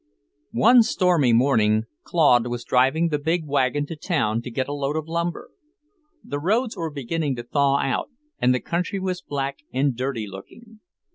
[0.51, 4.73] VII One stormy morning Claude was driving the big wagon to town to get a
[4.73, 5.51] load of lumber.
[6.23, 8.09] The roads were beginning to thaw out,
[8.39, 10.79] and the country was black and dirty looking.